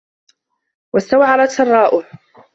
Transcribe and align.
وَاسْتَوْعَرَتْ 0.93 1.49
سَرَّاؤُهُ 1.49 2.05